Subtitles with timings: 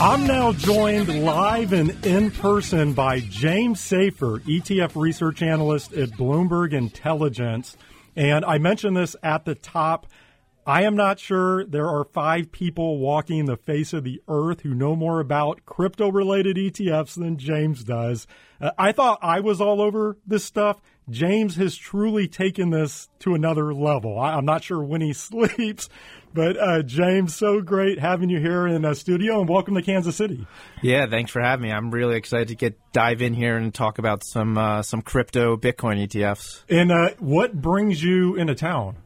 [0.00, 6.72] I'm now joined live and in person by James Seyffart, ETF research analyst at Bloomberg
[6.72, 7.76] Intelligence.
[8.14, 10.06] And I mentioned this at the top.
[10.64, 14.72] I am not sure there are five people walking the face of the earth who
[14.72, 18.28] know more about crypto related ETFs than James does.
[18.60, 20.80] Uh, I thought I was all over this stuff.
[21.10, 24.18] James has truly taken this to another level.
[24.18, 25.88] I, am not sure when he sleeps,
[26.34, 30.16] but uh, James, so great having you here in the studio, and welcome to Kansas
[30.16, 30.46] City.
[30.82, 31.72] Yeah, thanks for having me.
[31.72, 35.56] I'm really excited to get dive in here and talk about some uh, some crypto
[35.56, 36.64] Bitcoin ETFs.
[36.68, 38.96] And uh, what brings you into town?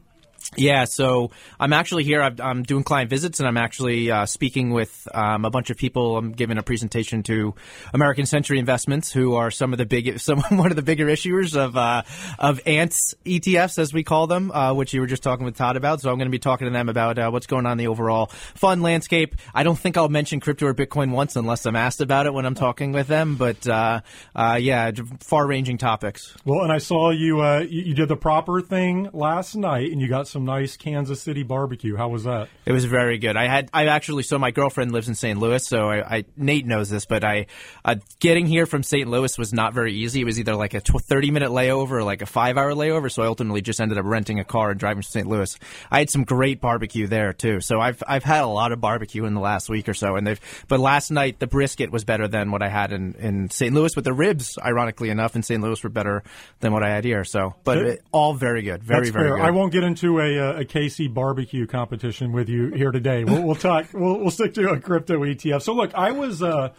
[0.55, 2.21] Yeah, so I'm actually here.
[2.21, 6.17] I'm doing client visits, and I'm actually uh, speaking with um, a bunch of people.
[6.17, 7.55] I'm giving a presentation to
[7.93, 11.55] American Century Investments, who are some of the big, some one of the bigger issuers
[11.55, 12.03] of uh,
[12.39, 16.01] Avantis ETFs, as we call them, uh, which you were just talking with Todd about.
[16.01, 17.87] So I'm going to be talking to them about uh, what's going on in the
[17.87, 19.35] overall fund landscape.
[19.53, 22.45] I don't think I'll mention crypto or Bitcoin once unless I'm asked about it when
[22.45, 23.35] I'm talking with them.
[23.35, 24.01] But uh,
[24.35, 26.35] uh, yeah, far-ranging topics.
[26.45, 30.27] Well, and I saw you, you did the proper thing last night, and you got
[30.33, 31.95] some nice Kansas City barbecue.
[31.95, 32.49] How was that?
[32.65, 33.37] It was very good.
[33.37, 35.39] I had I actually so my girlfriend lives in St.
[35.39, 37.45] Louis, so I, I Nate knows this, but I
[37.85, 39.07] uh, getting here from St.
[39.07, 40.21] Louis was not very easy.
[40.21, 43.09] It was either like a thirty minute layover or like a five hour layover.
[43.11, 45.27] So I ultimately just ended up renting a car and driving to St.
[45.27, 45.57] Louis.
[45.91, 47.61] I had some great barbecue there too.
[47.61, 50.25] So I've I've had a lot of barbecue in the last week or so, and
[50.25, 53.73] they've but last night the brisket was better than what I had in, in St.
[53.73, 55.61] Louis, but the ribs, ironically enough, in St.
[55.61, 56.23] Louis were better
[56.59, 57.23] than what I had here.
[57.23, 59.37] So, but it, all very good, very very fair.
[59.37, 59.45] good.
[59.45, 63.23] I won't get into a, uh, a KC barbecue competition with you here today.
[63.23, 63.87] We'll, we'll talk.
[63.93, 65.61] We'll, we'll, stick to a crypto ETF.
[65.61, 66.69] So look, I was uh,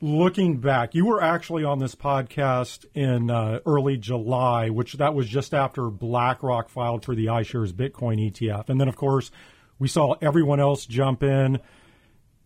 [0.00, 0.94] looking back.
[0.94, 5.90] You were actually on this podcast in uh, early July, which that was just after
[5.90, 9.30] BlackRock filed for the iShares Bitcoin ETF, and then of course
[9.78, 11.60] we saw everyone else jump in.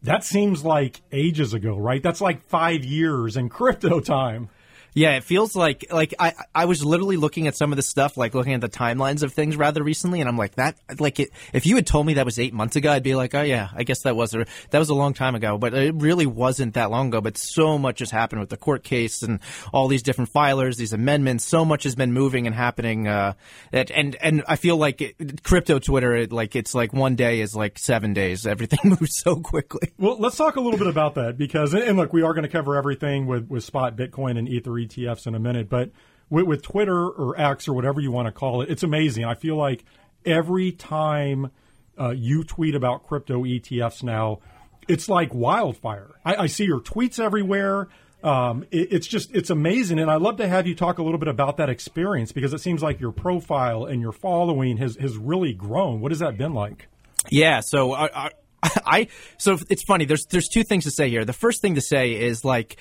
[0.03, 2.03] That seems like ages ago, right?
[2.03, 4.48] That's like five years in crypto time.
[4.95, 8.17] Yeah, it feels like like I I was literally looking at some of the stuff,
[8.17, 11.30] like looking at the timelines of things rather recently, and I'm like that like it,
[11.55, 13.70] if you had told me that was eight months ago, I'd be like, oh yeah,
[13.75, 16.75] I guess that was a, that was a long time ago, but it really wasn't
[16.75, 17.23] that long ago.
[17.23, 19.41] But so much has happened with the court case and
[19.73, 21.45] all these different filers, these amendments.
[21.45, 23.08] So much has been moving and happening.
[23.08, 23.33] Uh,
[23.70, 27.41] that and and I feel like it, crypto Twitter, it, like it's like one day
[27.41, 28.47] is like seven days.
[28.52, 29.92] Everything moves so quickly.
[29.98, 32.51] Well, let's talk a little bit about that because and look, we are going to
[32.51, 35.91] cover everything with with spot Bitcoin and Ether ETFs in a minute, but
[36.31, 39.25] with, with Twitter or X or whatever you want to call it, it's amazing.
[39.25, 39.85] I feel like
[40.25, 41.51] every time
[41.98, 44.41] uh, you tweet about crypto ETFs now,
[44.89, 46.11] it's like wildfire.
[46.25, 47.89] I, I see your tweets everywhere.
[48.23, 51.19] Um, it, it's just it's amazing, and I'd love to have you talk a little
[51.19, 55.17] bit about that experience because it seems like your profile and your following has has
[55.17, 56.01] really grown.
[56.01, 56.89] What has that been like?
[57.31, 58.31] Yeah, so I, I,
[58.87, 60.05] I so it's funny.
[60.05, 61.25] There's there's two things to say here.
[61.25, 62.77] The first thing to say is like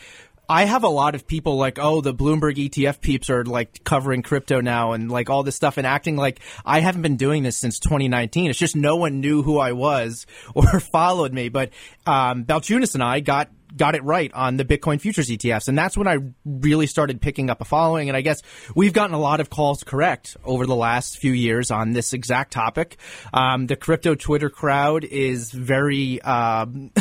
[0.52, 4.22] I have a lot of people like, oh, the Bloomberg ETF peeps are like covering
[4.22, 7.56] crypto now and like all this stuff and acting like I haven't been doing this
[7.56, 8.50] since 2019.
[8.50, 11.48] It's just no one knew who I was or followed me.
[11.48, 11.70] But
[12.06, 15.70] um, Balchunas and I got got it right on the Bitcoin futures ETFs.
[15.70, 18.10] And that's when I really started picking up a following.
[18.10, 18.42] And I guess
[18.76, 22.52] we've gotten a lot of calls correct over the last few years on this exact
[22.52, 22.98] topic.
[23.34, 26.92] Um, the crypto Twitter crowd is very, um,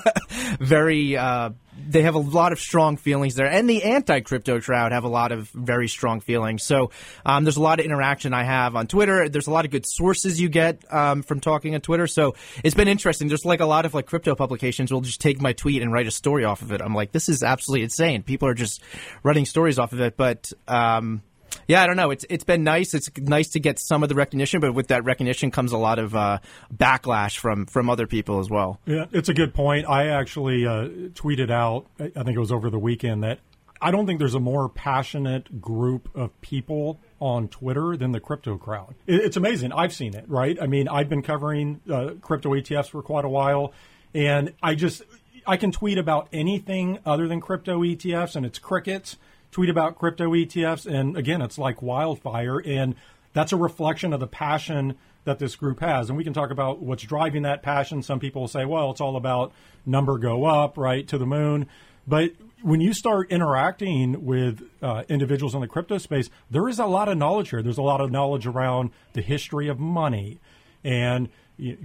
[0.60, 1.52] very, uh,
[1.88, 5.32] they have a lot of strong feelings there, and the anti-crypto crowd have a lot
[5.32, 6.62] of very strong feelings.
[6.64, 6.90] So
[7.24, 9.28] um, there's a lot of interaction I have on Twitter.
[9.28, 12.06] There's a lot of good sources you get um, from talking on Twitter.
[12.06, 12.34] So
[12.64, 13.28] it's been interesting.
[13.28, 16.06] There's like a lot of like crypto publications will just take my tweet and write
[16.06, 16.80] a story off of it.
[16.80, 18.22] I'm like, this is absolutely insane.
[18.22, 18.82] People are just
[19.22, 20.52] running stories off of it, but.
[20.66, 21.22] Um,
[21.68, 22.10] yeah, I don't know.
[22.10, 22.94] It's it's been nice.
[22.94, 25.98] It's nice to get some of the recognition, but with that recognition comes a lot
[25.98, 26.38] of uh,
[26.74, 28.80] backlash from from other people as well.
[28.86, 29.86] Yeah, it's a good point.
[29.86, 31.86] I actually uh, tweeted out.
[32.00, 33.40] I think it was over the weekend that
[33.80, 38.56] I don't think there's a more passionate group of people on Twitter than the crypto
[38.56, 38.94] crowd.
[39.06, 39.72] It's amazing.
[39.72, 40.24] I've seen it.
[40.26, 40.56] Right.
[40.60, 43.72] I mean, I've been covering uh, crypto ETFs for quite a while,
[44.14, 45.02] and I just
[45.46, 49.16] I can tweet about anything other than crypto ETFs, and it's crickets
[49.50, 52.94] tweet about crypto ETFs, and again, it's like wildfire, and
[53.32, 56.08] that's a reflection of the passion that this group has.
[56.08, 58.02] And we can talk about what's driving that passion.
[58.02, 59.52] Some people will say, well, it's all about
[59.84, 61.66] number go up, right, to the moon.
[62.06, 66.86] But when you start interacting with uh, individuals in the crypto space, there is a
[66.86, 67.62] lot of knowledge here.
[67.62, 70.40] There's a lot of knowledge around the history of money
[70.82, 71.28] and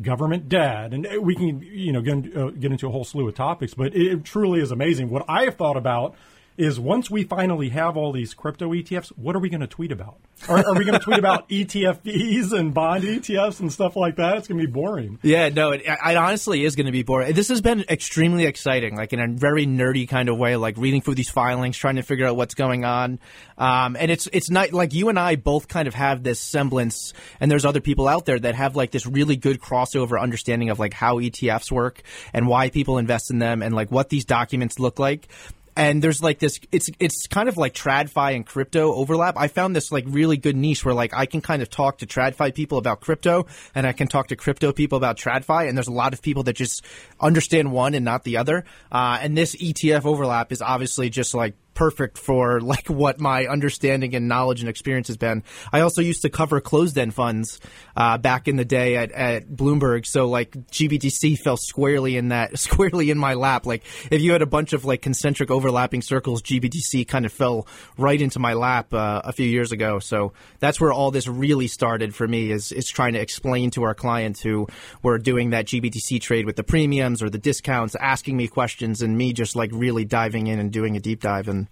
[0.01, 3.36] government debt, and we can you know get, uh, get into a whole slew of
[3.36, 3.74] topics.
[3.74, 5.09] But it truly is amazing.
[5.09, 6.16] What I have thought about
[6.58, 9.92] is once we finally have all these crypto ETFs, what are we going to tweet
[9.92, 10.18] about?
[10.48, 14.18] Are, are we going to tweet about ETF fees and bond ETFs and stuff like
[14.18, 14.38] that?
[14.38, 15.20] It's going to be boring.
[15.24, 17.34] Yeah, no, it, it honestly is going to be boring.
[17.34, 21.02] This has been extremely exciting, like in a very nerdy kind of way, like reading
[21.02, 23.20] through these filings, trying to figure out what's going on.
[23.58, 27.14] Um, and it's it's not like you and I both kind of have this semblance,
[27.40, 30.80] and there's other people out there that have like this really good crossover understanding of
[30.80, 32.02] like how ETFs work
[32.34, 35.28] and why people invest in them and like what these documents look like
[35.75, 39.36] and there's like this it's it's kind of like tradfi and crypto overlap.
[39.38, 42.06] I found this like really good niche where like i can kind of talk to
[42.06, 45.68] tradfi people about crypto and i can talk to crypto people about tradfi.
[45.68, 46.86] And there's a lot of people that just
[47.20, 48.66] understand one and not the other.
[48.92, 54.16] Uh, and this etf overlap is obviously just like perfect for like what my understanding
[54.16, 55.44] and knowledge and experience has been.
[55.72, 57.60] I also used to cover closed end funds
[57.96, 62.58] uh, back in the day at, at Bloomberg, so like GBTC fell squarely in that
[62.64, 63.66] squarely in my lap.
[63.66, 67.68] Like if you had a bunch of like concentric overlapping circles, GBTC kind of fell
[67.98, 70.00] right into my lap uh, a few years ago.
[70.00, 73.84] So that's where all this really started for me is is trying to explain to
[73.84, 74.68] our clients who
[75.02, 79.18] were doing that GBTC trade with the premiums or the discounts, asking me questions, and
[79.18, 81.62] me just like really diving in and doing a deep dive and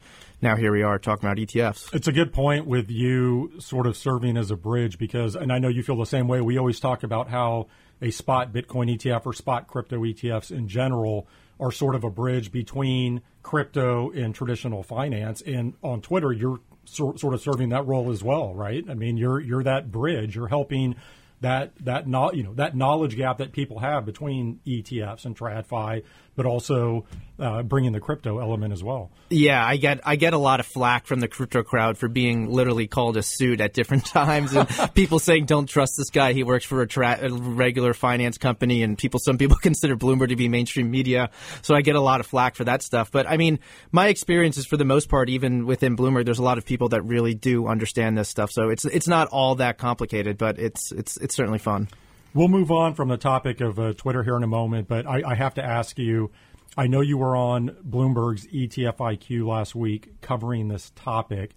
[0.41, 1.93] now here we are talking about ETFs.
[1.93, 5.59] It's a good point with you sort of serving as a bridge because, and I
[5.59, 6.41] know you feel the same way.
[6.41, 7.67] We always talk about how
[8.01, 11.27] a spot Bitcoin ETF or spot crypto ETFs in general
[11.59, 15.41] are sort of a bridge between crypto and traditional finance.
[15.41, 18.83] And on Twitter, you're sort of serving that role as well, right?
[18.89, 20.35] I mean, you're you're that bridge.
[20.35, 20.95] You're helping
[21.41, 26.03] that that not you know that knowledge gap that people have between ETFs and TradFi
[26.41, 27.05] but also
[27.37, 29.11] uh, bringing the crypto element as well.
[29.29, 32.49] Yeah, I get I get a lot of flack from the crypto crowd for being
[32.49, 36.33] literally called a suit at different times, and people saying don't trust this guy.
[36.33, 40.29] He works for a, tra- a, regular finance company, and people some people consider Bloomberg
[40.29, 41.29] to be mainstream media.
[41.61, 43.11] So I get a lot of flack for that stuff.
[43.11, 43.59] But I mean,
[43.91, 46.89] my experience is for the most part, even within Bloomberg, there's a lot of people
[46.89, 48.51] that really do understand this stuff.
[48.51, 51.87] So it's it's not all that complicated, but it's it's it's certainly fun.
[52.33, 55.21] We'll move on from the topic of uh, Twitter here in a moment, but I,
[55.31, 56.31] I, have to ask you.
[56.77, 61.51] I know you were on Bloomberg's ETF IQ last week covering this topic,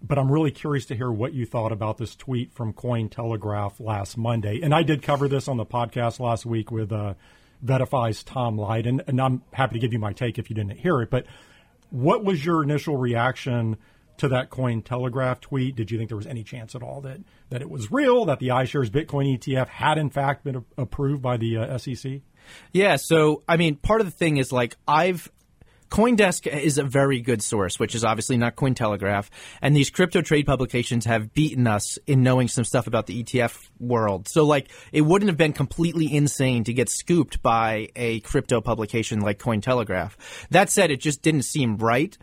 [0.00, 4.16] but I'm really curious to hear what you thought about this tweet from Cointelegraph last
[4.16, 4.60] Monday.
[4.62, 7.12] And I did cover this on the podcast last week with uh,
[7.62, 11.02] VettaFi's Tom Lydon, and I'm happy to give you my take if you didn't hear
[11.02, 11.10] it.
[11.10, 11.26] But
[11.90, 13.76] what was your initial reaction?
[14.18, 15.76] To that Cointelegraph tweet?
[15.76, 17.20] Did you think there was any chance at all that,
[17.50, 21.22] that it was real, that the iShares Bitcoin ETF had in fact been a- approved
[21.22, 22.20] by the uh, SEC?
[22.72, 25.30] Yeah, so I mean, part of the thing is like I've
[25.90, 29.28] Coindesk is a very good source, which is obviously not Cointelegraph.
[29.62, 33.68] And these crypto trade publications have beaten us in knowing some stuff about the ETF
[33.80, 34.28] world.
[34.28, 39.20] So, like, it wouldn't have been completely insane to get scooped by a crypto publication
[39.20, 40.12] like Cointelegraph.
[40.50, 42.16] That said, it just didn't seem right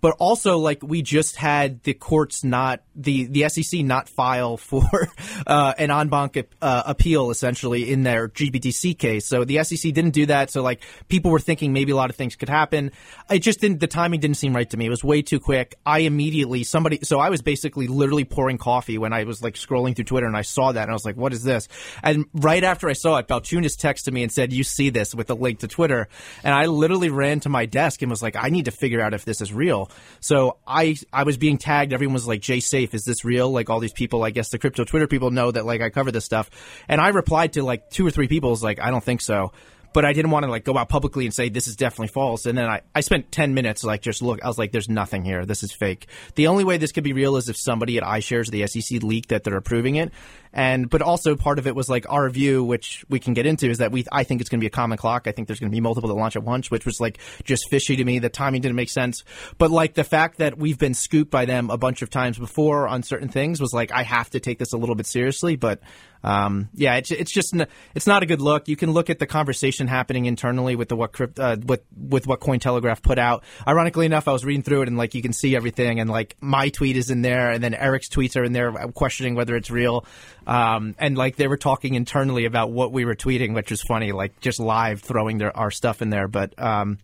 [0.00, 5.08] but also like we just had the courts not the the SEC not file for
[5.46, 9.26] uh, an en banc uh, appeal essentially in their GBTC case.
[9.26, 10.50] So the SEC didn't do that.
[10.50, 12.92] So like people were thinking maybe a lot of things could happen.
[13.30, 13.80] It just didn't.
[13.80, 14.86] The timing didn't seem right to me.
[14.86, 15.76] It was way too quick.
[15.84, 17.00] I immediately somebody.
[17.02, 20.36] So I was basically literally pouring coffee when I was like scrolling through Twitter and
[20.36, 21.68] I saw that and I was like, what is this?
[22.02, 25.30] And right after I saw it, Balchunas texted me and said, you see this with
[25.30, 26.08] a link to Twitter.
[26.42, 29.14] And I literally ran to my desk and was like, I need to figure out
[29.14, 29.89] if this is real.
[30.20, 31.92] So I I was being tagged.
[31.92, 34.58] Everyone was like, "Jay Safe, is this real?" Like all these people, I guess the
[34.58, 36.50] crypto Twitter people know that like I cover this stuff,
[36.88, 39.52] and I replied to like two or three people, was like, "I don't think so."
[39.92, 42.46] but I didn't want to like go out publicly and say this is definitely false.
[42.46, 45.24] And then I, I spent 10 minutes like just look, I was like, there's nothing
[45.24, 45.44] here.
[45.44, 46.06] This is fake.
[46.36, 49.30] The only way this could be real is if somebody at iShares, the SEC leaked
[49.30, 50.12] that they're approving it.
[50.52, 53.68] And, but also part of it was like our view, which we can get into
[53.68, 55.26] is that we, I think it's going to be a common clock.
[55.26, 57.68] I think there's going to be multiple that launch at once, which was like just
[57.70, 58.18] fishy to me.
[58.18, 59.24] The timing didn't make sense.
[59.58, 62.88] But like the fact that we've been scooped by them a bunch of times before
[62.88, 65.56] on certain things was like, I have to take this a little bit seriously.
[65.56, 65.80] But
[66.22, 67.54] um, yeah, it's it's just
[67.94, 68.68] it's not a good look.
[68.68, 72.40] You can look at the conversation happening internally with the what uh, with with what
[72.40, 73.42] Cointelegraph put out.
[73.66, 76.36] Ironically enough, I was reading through it and like you can see everything, and like
[76.40, 79.70] my tweet is in there, and then Eric's tweets are in there questioning whether it's
[79.70, 80.04] real.
[80.50, 84.10] Um, and like they were talking internally about what we were tweeting, which was funny,
[84.10, 86.26] like just live throwing their our stuff in there.
[86.26, 86.98] But um,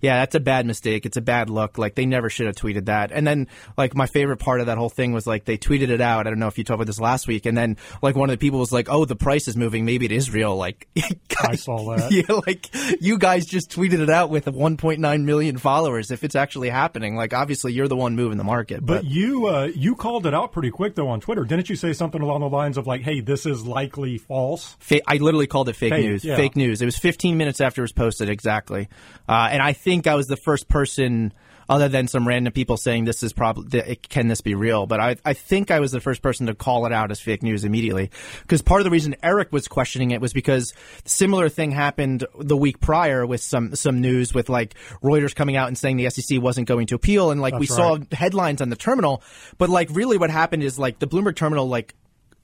[0.00, 1.06] yeah, that's a bad mistake.
[1.06, 1.78] It's a bad look.
[1.78, 3.10] Like they never should have tweeted that.
[3.12, 6.00] And then like my favorite part of that whole thing was like they tweeted it
[6.00, 6.26] out.
[6.26, 7.46] I don't know if you talked about this last week.
[7.46, 9.84] And then like one of the people was like, "Oh, the price is moving.
[9.84, 10.86] Maybe it is real." Like
[11.40, 12.10] I saw that.
[12.12, 12.68] Yeah, like
[13.02, 16.10] you guys just tweeted it out with 1.9 million followers.
[16.10, 18.84] If it's actually happening, like obviously you're the one moving the market.
[18.84, 21.76] But, but you uh, you called it out pretty quick though on Twitter, didn't you?
[21.76, 24.76] Say something along the lines of like, hey, this is likely false.
[24.80, 26.24] Fa- I literally called it fake, Fake, news.
[26.24, 26.36] yeah.
[26.36, 26.82] Fake news.
[26.82, 28.88] It was 15 minutes after it was posted, exactly.
[29.28, 31.32] Uh, and I think I was the first person,
[31.66, 35.16] other than some random people saying this is probably can this be real, but I
[35.24, 38.10] I think I was the first person to call it out as fake news immediately.
[38.42, 40.74] Because part of the reason Eric was questioning it was because
[41.06, 45.68] similar thing happened the week prior with some some news with like Reuters coming out
[45.68, 48.68] and saying the SEC wasn't going to appeal, and like we That's saw headlines on
[48.68, 49.22] the terminal,
[49.56, 51.94] but like really what happened is like the Bloomberg terminal like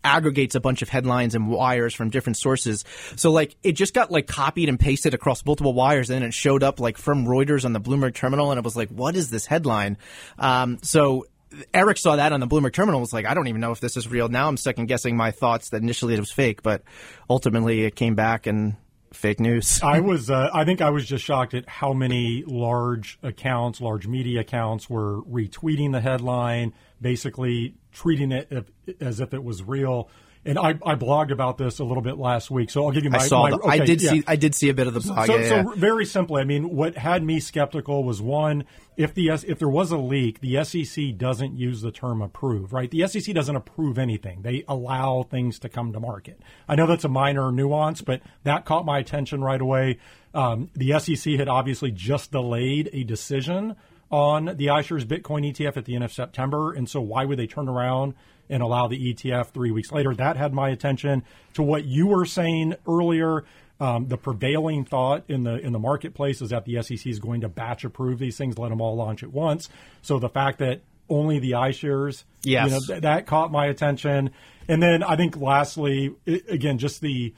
[0.05, 2.85] aggregates a bunch of headlines and wires from different sources.
[3.17, 6.35] So like it just got like copied and pasted across multiple wires and then it
[6.35, 9.31] showed up like from Reuters on the Bloomberg terminal and it was like, what is
[9.31, 9.97] this headline?
[10.39, 11.27] Um, so
[11.73, 13.97] Eric saw that on the Bloomberg terminal was like, I don't even know if this
[13.97, 14.29] is real.
[14.29, 16.83] Now I'm second guessing my thoughts that initially it was fake, but
[17.29, 18.77] ultimately it came back and
[19.13, 19.81] fake news.
[19.83, 24.07] I was, uh, I think I was just shocked at how many large accounts, large
[24.07, 28.65] media accounts were retweeting the headline, basically treating it if,
[29.01, 30.09] as if it was real.
[30.47, 33.11] And I, I blogged about this a little bit last week, so I'll give you
[33.11, 33.19] my.
[33.19, 33.43] I saw.
[33.45, 34.11] my, the, I did yeah.
[34.11, 34.25] see.
[34.27, 35.27] I did see a bit of the blog.
[35.27, 35.65] So, yeah, so yeah.
[35.75, 38.65] very simply, I mean, what had me skeptical was one,
[38.99, 42.91] if the if there was a leak, the SEC doesn't use the term approve, right?
[42.91, 46.39] The SEC doesn't approve anything; they allow things to come to market.
[46.69, 49.99] I know that's a minor nuance, but that caught my attention right away.
[50.35, 53.77] Um, the SEC had obviously just delayed a decision
[54.15, 57.47] on the iShares Bitcoin ETF at the end of September, and so why would they
[57.49, 58.15] turn around?
[58.51, 60.15] and allow the ETF three weeks later.
[60.15, 63.45] That had my attention to what you were saying earlier.
[63.81, 67.41] Um, the prevailing thought in the in the marketplace is that the SEC is going
[67.41, 69.71] to batch approve these things, let them all launch at once.
[70.03, 72.67] So the fact that only the iShares, Yes.
[72.67, 74.31] you know, th- that caught my attention.
[74.69, 77.33] And then I think lastly, i again, just the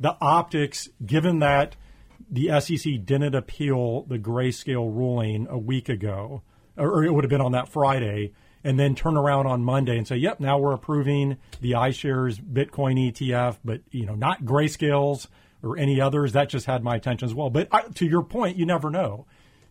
[0.00, 1.76] the optics, given that
[2.30, 6.42] the SEC didn't appeal the grayscale ruling a week ago,
[6.76, 8.32] or, it would have been on that Friday,
[8.64, 13.10] and then turn around on Monday and say, "Yep, now we're approving the iShares Bitcoin
[13.10, 15.28] ETF, but you know, not grayscales
[15.62, 17.50] or any others." That just had my attention as well.
[17.50, 19.26] But I, to your point, you never know.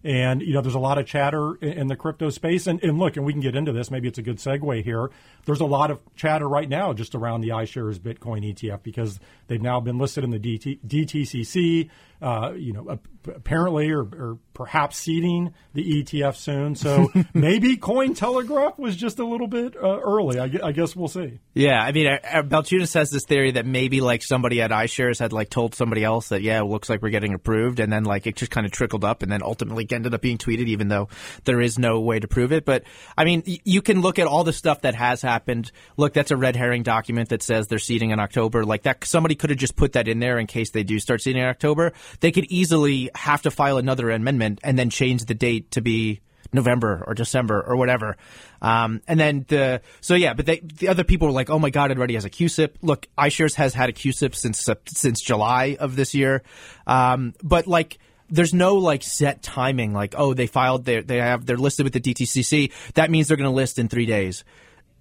[0.06, 2.68] And you know, there's a lot of chatter in, in the crypto space.
[2.68, 3.90] And, and look, and we can get into this.
[3.90, 5.10] Maybe it's a good segue here.
[5.46, 9.62] There's a lot of chatter right now just around the iShares Bitcoin ETF because they've
[9.62, 11.90] now been listed in the DT, DTCC.
[12.22, 16.76] Uh, you know, apparently, or, or perhaps seeding the ETF soon.
[16.76, 20.40] So maybe Cointelegraph was just a little bit uh, early.
[20.40, 21.40] I, I guess we'll see.
[21.54, 22.62] Yeah, I mean, uh, uh,
[22.94, 26.42] has this theory that maybe like somebody at iShares had like told somebody else that
[26.42, 29.04] yeah, it looks like we're getting approved, and then like it just kind of trickled
[29.04, 31.10] up, and then ultimately ended up being tweeted, even though
[31.44, 32.66] there is no way to prove it.
[32.66, 32.84] But
[33.18, 35.72] I mean, y- you can look at all the stuff that has happened.
[35.98, 38.66] Look, that's a red herring document that says they're seeding in October.
[38.66, 41.22] Like that, somebody could have just put that in there in case they do start
[41.22, 41.94] seeding in October.
[42.20, 46.22] They could easily have to file another amendment and then change the date to be
[46.54, 48.18] November or December or whatever.
[48.62, 51.70] Um, and then the so yeah, but they, the other people were like, "Oh my
[51.70, 55.78] god, it already has a CUSIP." Look, iShares has had a CUSIP since since July
[55.80, 56.42] of this year,
[56.88, 58.00] um, but like.
[58.28, 59.94] There's no like set timing.
[59.94, 62.72] Like, oh, they filed their, they have, they're listed with the DTCC.
[62.96, 64.44] That means they're going to list in three days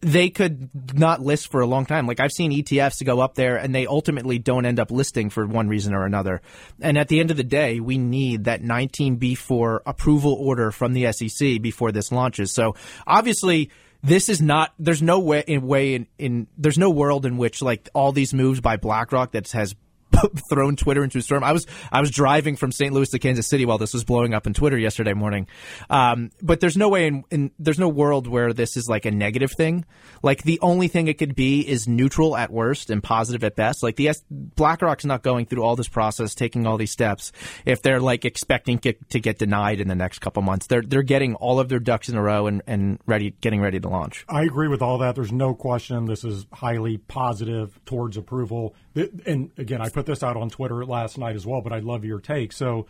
[0.05, 2.07] they could not list for a long time.
[2.07, 5.47] Like I've seen ETFs go up there and they ultimately don't end up listing for
[5.47, 6.43] one reason or another.
[6.81, 11.11] And at the end of the day, we need that 19B4 approval order from the
[11.13, 12.53] SEC before this launches.
[12.53, 13.71] So obviously
[14.03, 17.63] this is not there's no way in way in, in there's no world in which
[17.63, 19.75] like all these moves by BlackRock that has
[20.49, 21.45] thrown Twitter into a storm.
[21.45, 22.93] I was I was driving from St.
[22.93, 25.47] Louis to Kansas City while this was blowing up in Twitter yesterday morning.
[25.91, 29.11] Um, but there's no way in, in there's no world where this is like a
[29.11, 29.85] negative thing.
[30.23, 33.83] Like the only thing it could be is neutral at worst and positive at best.
[33.83, 37.33] Like the S- BlackRock's not going through all this process, taking all these steps
[37.65, 40.67] if they're like expecting get, to get denied in the next couple months.
[40.67, 43.81] They're they're getting all of their ducks in a row and, and ready getting ready
[43.81, 44.25] to launch.
[44.29, 45.15] I agree with all that.
[45.15, 48.75] There's no question this is highly positive towards approval.
[48.95, 52.05] And again, I put this out on Twitter last night as well, but I'd love
[52.05, 52.53] your take.
[52.53, 52.87] So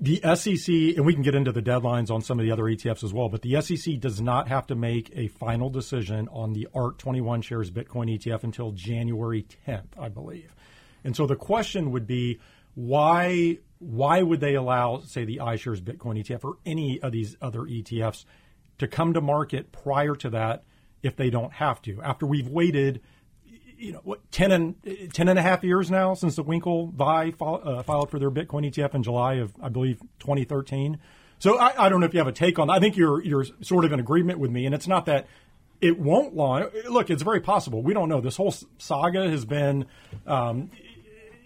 [0.00, 3.04] the SEC, and we can get into the deadlines on some of the other ETFs
[3.04, 6.66] as well, but the SEC does not have to make a final decision on the
[6.74, 10.54] ARK 21Shares Bitcoin ETF until January 10th, I believe.
[11.04, 12.40] And so the question would be
[12.74, 17.62] why why would they allow, say, the iShares Bitcoin ETF or any of these other
[17.62, 18.24] ETFs
[18.78, 20.64] to come to market prior to that
[21.02, 22.00] if they don't have to?
[22.00, 23.00] After we've waited
[23.82, 27.82] you know, what, 10 and, 10 and a half years now since the Winklevii uh,
[27.82, 30.98] filed for their Bitcoin ETF in July of, I believe, 2013.
[31.40, 32.74] So I, I don't know if you have a take on that.
[32.74, 34.66] I think you're, you're sort of in agreement with me.
[34.66, 35.26] And it's not that
[35.80, 36.72] it won't launch.
[36.88, 37.82] Look, it's very possible.
[37.82, 38.20] We don't know.
[38.20, 39.86] This whole saga has been,
[40.28, 40.70] um,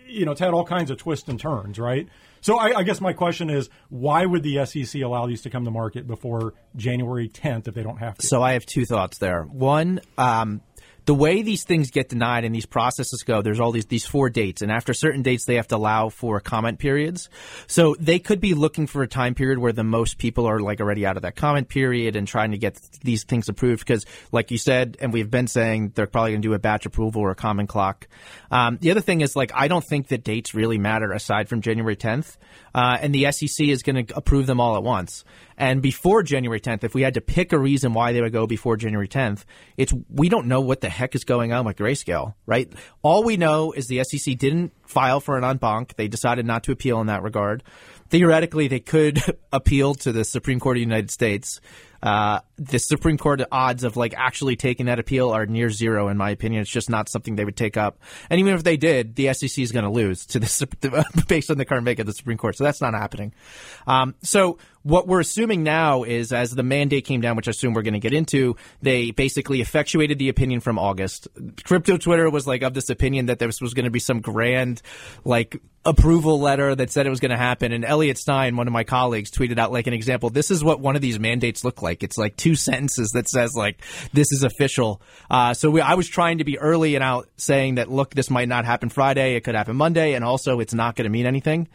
[0.07, 2.07] you know, it's had all kinds of twists and turns, right?
[2.43, 5.65] So I, I guess my question is, why would the SEC allow these to come
[5.65, 8.27] to market before January 10th if they don't have to?
[8.27, 9.43] So I have two thoughts there.
[9.43, 10.61] One, um,
[11.07, 14.29] the way these things get denied and these processes go, there's all these these four
[14.29, 17.31] dates, and after certain dates, they have to allow for comment periods.
[17.69, 20.81] So they could be looking for a time period where the most people are like
[20.81, 23.87] already out of that comment period and trying to get these things approved.
[23.87, 26.87] Because, like you said, and we've been saying, they're probably going to do a batch
[26.87, 28.09] approval or a common clock.
[28.51, 31.61] Um, the other thing is like I don't think that dates really matter aside from
[31.61, 32.37] January 10th,
[32.77, 35.25] uh, and the SEC is going to approve them all at once.
[35.57, 38.47] And before January 10th, if we had to pick a reason why they would go
[38.47, 39.45] before January 10th,
[39.79, 42.71] it's we don't know what the heck is going on with grayscale, right?
[43.01, 45.97] All we know is the SEC didn't file for an en banc.
[45.97, 47.65] They decided not to appeal in that regard.
[48.11, 51.63] Theoretically, they could appeal to the Supreme Court of the United States.
[52.03, 56.17] Uh, the Supreme Court odds of like actually taking that appeal are near zero, in
[56.17, 56.63] my opinion.
[56.63, 57.99] It's just not something they would take up.
[58.31, 61.59] And even if they did, the SEC is going to lose to the based on
[61.59, 62.57] the current make of the Supreme Court.
[62.57, 63.35] So that's not happening.
[63.87, 67.75] Um, so what we're assuming now is as the mandate came down, which I assume
[67.75, 71.27] we're going to get into, they basically effectuated the opinion from August.
[71.65, 74.83] Crypto Twitter was like of this opinion that there was going to be some grand
[75.25, 77.73] like approval letter that said it was going to happen.
[77.73, 80.31] And Elliott Stein, one of my colleagues, tweeted out like an example.
[80.31, 82.03] This is what one of these mandates look like.
[82.03, 85.03] It's like two sentences that says like this is official.
[85.29, 88.31] Uh, so we, I was trying to be early and out saying that look, this
[88.31, 89.35] might not happen Friday.
[89.35, 91.69] It could happen Monday, and also it's not going to mean anything.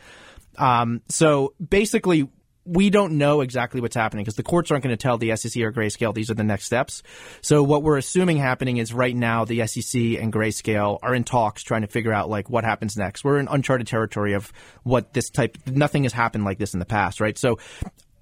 [0.57, 2.29] Um, so basically,
[2.63, 5.61] we don't know exactly what's happening because the courts aren't going to tell the SEC
[5.61, 7.03] or Grayscale these are the next steps.
[7.41, 11.63] So what we're assuming happening is right now the SEC and Grayscale are in talks
[11.63, 13.25] trying to figure out like what happens next.
[13.25, 16.85] We're in uncharted territory of what this type nothing has happened like this in the
[16.85, 17.37] past, right?
[17.37, 17.57] So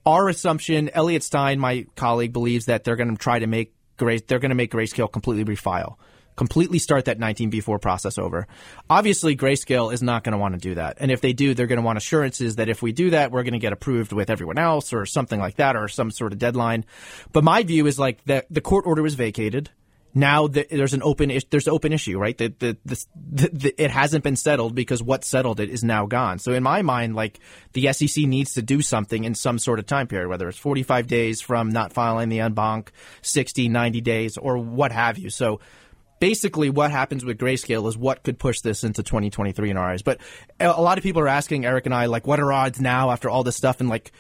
[0.09, 4.21] our assumption, Elliott Stein, my colleague, believes that they're going to try to make Grace,
[4.27, 5.97] they're going to make Grayscale completely refile
[6.39, 8.47] completely start that 19b4 process over.
[8.89, 10.95] Obviously, Grayscale is not going to want to do that.
[11.01, 13.43] And if they do, they're going to want assurances that if we do that, we're
[13.43, 16.39] going to get approved with everyone else or something like that or some sort of
[16.39, 16.85] deadline.
[17.33, 19.69] But my view is like that the court order was vacated
[20.13, 22.37] now the, there's an open there's an open issue, right?
[22.37, 26.39] The, the, the, the, it hasn't been settled because what settled it is now gone.
[26.39, 27.39] So in my mind, like
[27.73, 31.07] the SEC needs to do something in some sort of time period, whether it's 45
[31.07, 35.29] days from not filing the en banc, 60, 90 days, or what have you.
[35.29, 35.59] So
[36.19, 40.01] basically what happens with grayscale is what could push this into 2023 in our eyes.
[40.01, 40.19] But
[40.59, 43.29] a lot of people are asking Eric and I, like, what are odds now after
[43.29, 43.79] all this stuff?
[43.79, 44.11] And like,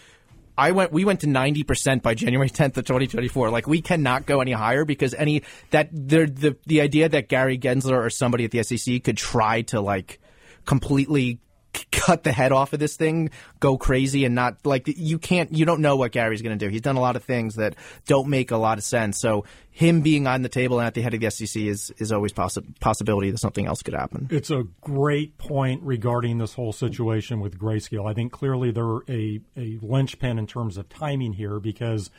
[0.59, 3.49] I went, we went to 90% by January 10th of 2024.
[3.49, 7.97] Like, we cannot go any higher because any, that, the, the, idea that Gary Gensler
[7.97, 10.19] or somebody at the SEC could try to, like,
[10.65, 11.39] completely
[11.91, 13.29] cut the head off of this thing,
[13.59, 16.71] go crazy, and not like you can't, you don't know what Gary's going to do.
[16.71, 19.19] He's done a lot of things that don't make a lot of sense.
[19.19, 22.11] So him being on the table and at the head of the SEC is is
[22.11, 24.27] always possi- possibility that something else could happen.
[24.31, 28.09] It's a great point regarding this whole situation with grayscale.
[28.09, 32.09] I think clearly they're a a linchpin in terms of timing here because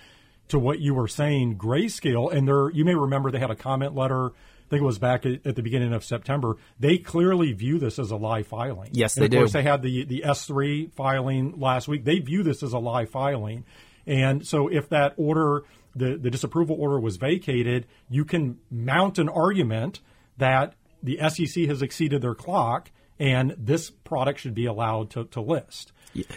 [0.49, 3.95] to what you were saying, grayscale, and there you may remember they had a comment
[3.95, 4.33] letter
[4.71, 6.57] think it was back at, the beginning of September.
[6.79, 8.91] They clearly view this as a live filing.
[8.93, 9.37] Yes, and they of do.
[9.39, 12.05] Of course, they had the the S three filing last week.
[12.05, 13.65] They view this as a live filing,
[14.07, 19.29] and so if that order, the the disapproval order was vacated, you can mount an
[19.29, 20.01] argument
[20.39, 25.41] that the SEC has exceeded their clock and this product should be allowed to, to
[25.41, 25.93] list.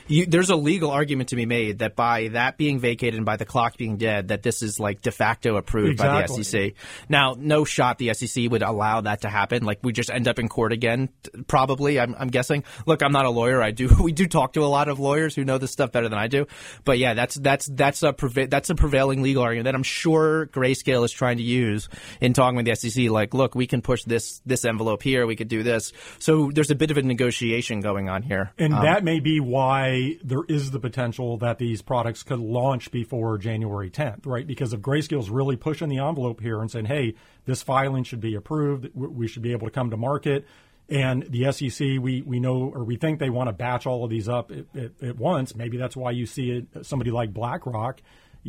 [0.07, 3.37] You, there's a legal argument to be made that by that being vacated and by
[3.37, 6.35] the clock being dead, that this is like de facto approved exactly.
[6.35, 6.73] by the SEC.
[7.09, 9.63] Now, no shot the SEC would allow that to happen.
[9.63, 11.09] Like we just end up in court again,
[11.47, 11.99] probably.
[11.99, 12.63] I'm, I'm guessing.
[12.85, 13.61] Look, I'm not a lawyer.
[13.61, 16.09] I do we do talk to a lot of lawyers who know this stuff better
[16.09, 16.45] than I do.
[16.83, 18.13] But yeah, that's that's that's a
[18.47, 21.89] that's a prevailing legal argument that I'm sure Grayscale is trying to use
[22.21, 23.09] in talking with the SEC.
[23.09, 25.25] Like, look, we can push this this envelope here.
[25.25, 25.93] We could do this.
[26.19, 29.39] So there's a bit of a negotiation going on here, and um, that may be
[29.39, 34.45] why why there is the potential that these products could launch before January 10th, right?
[34.45, 38.35] Because if Grayscale's really pushing the envelope here and saying, hey, this filing should be
[38.35, 40.45] approved, we should be able to come to market.
[40.89, 44.09] And the SEC, we, we know or we think they want to batch all of
[44.09, 45.55] these up at, at, at once.
[45.55, 48.01] Maybe that's why you see it, somebody like BlackRock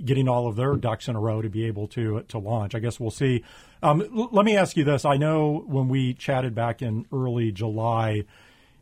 [0.04, 2.74] getting all of their ducks in a row to be able to to launch.
[2.74, 3.44] I guess we'll see.
[3.80, 7.52] Um, l- let me ask you this: I know when we chatted back in early
[7.52, 8.24] July,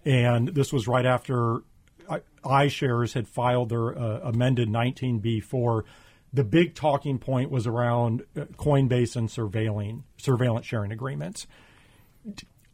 [0.07, 1.62] and this was right after
[2.44, 5.83] iShares had filed their uh, amended 19B4,
[6.33, 11.46] the big talking point was around uh, Coinbase and surveilling surveillance sharing agreements.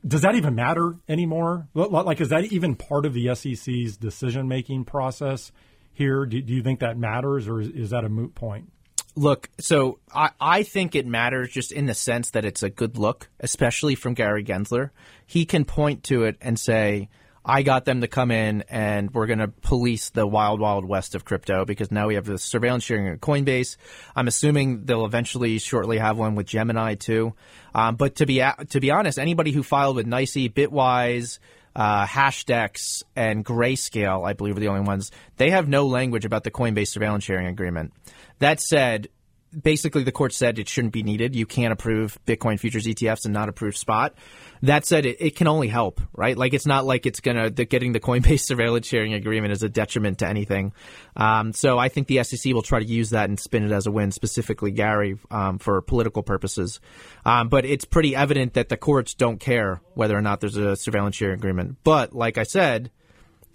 [0.07, 1.69] Does that even matter anymore?
[1.75, 5.51] Like, is that even part of the SEC's decision making process
[5.93, 6.25] here?
[6.25, 8.71] Do, do, you think that matters, or is, is that a moot point?
[9.17, 12.97] Look, so I, I think it matters just in the sense that it's a good
[12.97, 14.91] look, especially from Gary Gensler.
[15.27, 17.09] He can point to it and say,
[17.49, 21.15] I got them to come in and we're going to police the wild, wild west
[21.15, 23.79] of crypto because now we have the surveillance sharing at Coinbase.
[24.15, 27.33] I'm assuming they'll eventually shortly have one with Gemini too.
[27.75, 31.39] Um, but to be to be honest, anybody who filed with NYSE, Bitwise,
[31.75, 35.11] uh, Hashdex, and Grayscale, I believe, are the only ones.
[35.39, 37.95] They have no language about the Coinbase surveillance sharing agreement.
[38.41, 39.09] That said,
[39.51, 41.35] basically the court said it shouldn't be needed.
[41.35, 44.15] You can't approve Bitcoin futures ETFs and not approve spot.
[44.63, 46.37] That said, it, it can only help, right?
[46.37, 49.69] Like it's not like it's gonna the, getting the Coinbase surveillance sharing agreement is a
[49.69, 50.73] detriment to anything.
[51.17, 53.87] Um, so I think the SEC will try to use that and spin it as
[53.87, 56.81] a win, specifically Gary um, for political purposes.
[57.25, 60.77] Um, but it's pretty evident that the courts don't care whether or not there's a
[60.77, 61.79] surveillance sharing agreement.
[61.85, 62.91] But like I said,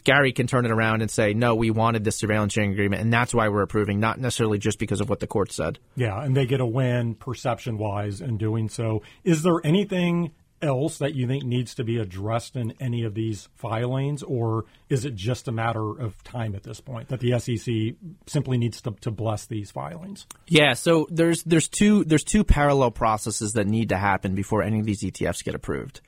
[0.04, 3.12] Gary can turn it around and say, no, we wanted this surveillance sharing agreement, and
[3.12, 5.80] that's why we're approving, not necessarily just because of what the court said.
[5.96, 9.02] Yeah, and they get a win perception wise in doing so.
[9.24, 10.32] Is there anything
[10.63, 15.06] else that you think needs to be addressed in any of these filings, or is
[15.06, 17.95] it just a matter of time at this point that the SEC
[18.26, 20.26] simply needs to, to bless these filings?
[20.47, 24.80] Yeah, so there's there's two there's two parallel processes that need to happen before any
[24.80, 26.02] of these ETFs get approved.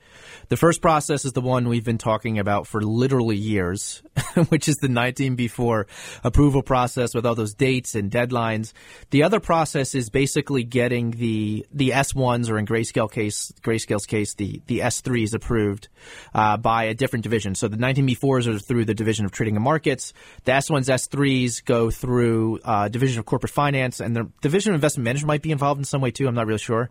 [0.48, 4.02] The first process is the one we've been talking about for literally years,
[4.48, 5.84] which is the 19b4
[6.24, 8.72] approval process with all those dates and deadlines.
[9.10, 14.34] The other process is basically getting the the S1s or in Grayscale case Grayscale's case
[14.34, 15.88] the the, the S3s approved
[16.34, 17.54] uh, by a different division.
[17.54, 20.12] So the 19B4s are through the Division of Trading and Markets.
[20.44, 25.04] The S1s, S3s go through uh, Division of Corporate Finance, and the Division of Investment
[25.04, 26.26] Management might be involved in some way too.
[26.26, 26.90] I'm not really sure.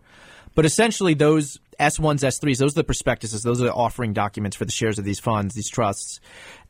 [0.54, 4.64] But essentially, those S1s, S3s, those are the prospectuses, those are the offering documents for
[4.64, 6.20] the shares of these funds, these trusts.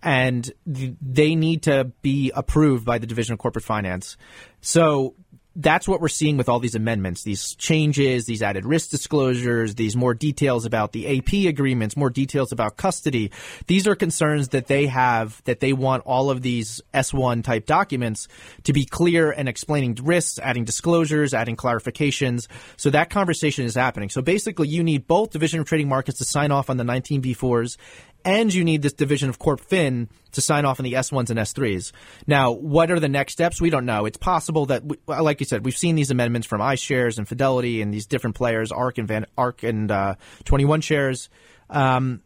[0.02, 4.16] And they need to be approved by the Division of Corporate Finance.
[4.60, 5.14] So
[5.56, 9.96] that's what we're seeing with all these amendments, these changes, these added risk disclosures, these
[9.96, 13.32] more details about the AP agreements, more details about custody.
[13.66, 18.28] These are concerns that they have that they want all of these S1 type documents
[18.64, 22.48] to be clear and explaining risks, adding disclosures, adding clarifications.
[22.76, 24.10] So that conversation is happening.
[24.10, 27.78] So basically you need both Division of Trading Markets to sign off on the 19B4s
[28.26, 31.38] and you need this division of Corp Fin to sign off on the S1s and
[31.38, 31.92] S3s.
[32.26, 33.60] Now, what are the next steps?
[33.60, 34.04] We don't know.
[34.04, 37.80] It's possible that, we, like you said, we've seen these amendments from iShares and Fidelity
[37.80, 41.28] and these different players, ARK and Van, ARK and uh, 21Shares.
[41.70, 42.20] Um,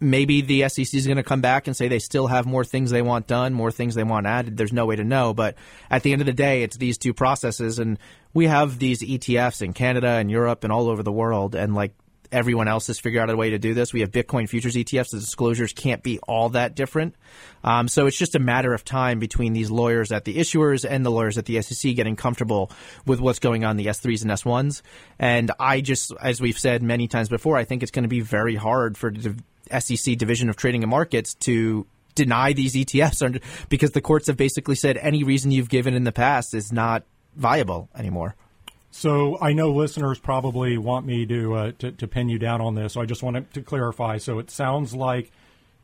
[0.00, 2.90] maybe the SEC is going to come back and say they still have more things
[2.90, 4.56] they want done, more things they want added.
[4.56, 5.34] There's no way to know.
[5.34, 5.54] But
[5.88, 7.78] at the end of the day, it's these two processes.
[7.78, 7.96] And
[8.34, 11.54] we have these ETFs in Canada and Europe and all over the world.
[11.54, 11.94] And like
[12.30, 13.92] everyone else has figured out a way to do this.
[13.92, 15.10] We have Bitcoin futures ETFs.
[15.10, 17.14] The disclosures can't be all that different.
[17.64, 21.04] Um, so it's just a matter of time between these lawyers at the issuers and
[21.04, 22.70] the lawyers at the SEC getting comfortable
[23.06, 24.82] with what's going on in the S3s and S1s.
[25.18, 28.20] And I just, as we've said many times before, I think it's going to be
[28.20, 29.34] very hard for the
[29.80, 34.74] SEC Division of Trading and Markets to deny these ETFs because the courts have basically
[34.74, 37.04] said any reason you've given in the past is not
[37.36, 38.34] viable anymore.
[38.90, 42.74] So I know listeners probably want me to, uh, to, to pin you down on
[42.74, 42.94] this.
[42.94, 44.18] So I just wanted to clarify.
[44.18, 45.30] So it sounds like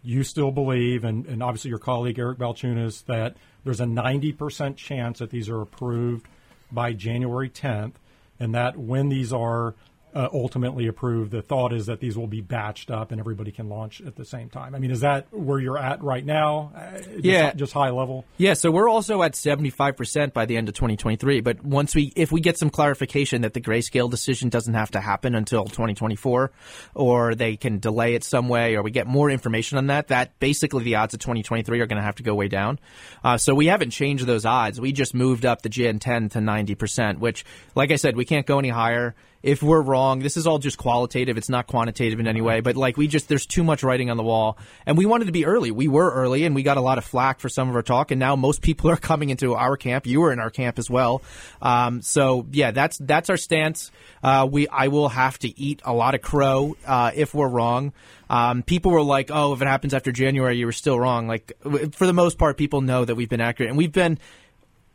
[0.02, 5.18] you still believe, and, and obviously your colleague Eric Balchunas, that there's a 90% chance
[5.18, 6.26] that these are approved
[6.70, 7.94] by January 10th,
[8.40, 9.74] and that when these are
[10.14, 13.68] uh, ultimately approved, the thought is that these will be batched up and everybody can
[13.68, 14.74] launch at the same time.
[14.74, 16.72] I mean, is that where you're at right now?
[16.74, 18.24] Uh, just, yeah, just high level.
[18.37, 21.40] Yeah, so we're also at 75 percent by the end of 2023.
[21.40, 25.00] But once we, if we get some clarification that the grayscale decision doesn't have to
[25.00, 26.53] happen until 2024,
[26.94, 30.38] or they can delay it some way, or we get more information on that, that
[30.38, 32.79] basically the odds of 2023 are going to have to go way down.
[33.24, 34.81] Uh, so we haven't changed those odds.
[34.81, 38.24] We just moved up the Gen 10 to 90 percent, which, like I said, we
[38.24, 41.37] can't go any higher if we're wrong, this is all just qualitative.
[41.37, 42.61] It's not quantitative in any way.
[42.61, 45.33] But like we just, there's too much writing on the wall, and we wanted to
[45.33, 45.70] be early.
[45.70, 48.11] We were early, and we got a lot of flack for some of our talk.
[48.11, 50.07] And now most people are coming into our camp.
[50.07, 51.20] You were in our camp as well.
[51.61, 53.90] Um, so yeah, that's that's our stance.
[54.22, 57.92] Uh, we I will have to eat a lot of crow uh, if we're wrong.
[58.30, 61.52] Um, people were like, "Oh, if it happens after January, you were still wrong." Like
[61.92, 64.18] for the most part, people know that we've been accurate, and we've been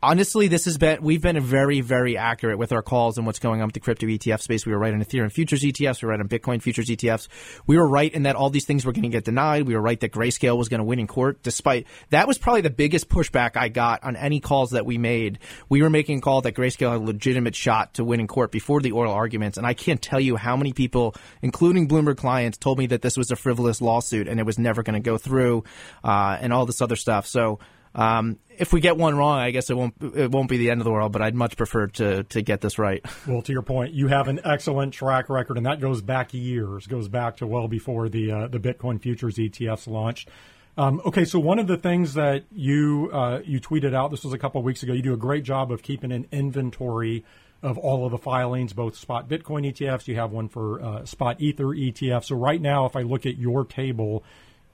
[0.02, 3.60] honestly, this has been we've been very, very accurate with our calls and what's going
[3.60, 4.64] on with the crypto ETF space.
[4.64, 6.02] We were right on Ethereum futures ETFs.
[6.02, 7.28] We were right on Bitcoin futures ETFs.
[7.66, 9.66] We were right in that all these things were going to get denied.
[9.66, 11.42] We were right that Grayscale was going to win in court.
[11.42, 15.38] Despite that, was probably the biggest pushback I got on any calls that we made.
[15.68, 18.52] We were making a call that Grayscale had a legitimate shot to win in court
[18.52, 22.58] before the oral arguments, and I can't tell you how many people, including Bloomberg clients,
[22.58, 25.18] told me that this was a frivolous lawsuit and it was never going to go
[25.18, 25.64] through,
[26.04, 27.26] uh, and all this other stuff.
[27.26, 27.58] So
[27.94, 30.80] Um, if we get one wrong, I guess it won't it won't be the end
[30.80, 31.12] of the world.
[31.12, 33.04] But I'd much prefer to to get this right.
[33.26, 36.86] Well, to your point, you have an excellent track record, and that goes back years,
[36.86, 40.28] goes back to well before the uh, the Bitcoin futures ETFs launched.
[40.76, 44.32] Um, okay, so one of the things that you uh, you tweeted out this was
[44.32, 44.92] a couple of weeks ago.
[44.92, 47.24] You do a great job of keeping an inventory
[47.62, 50.08] of all of the filings, both spot Bitcoin ETFs.
[50.08, 52.24] You have one for uh, spot Ether ETF.
[52.24, 54.24] So right now, if I look at your table,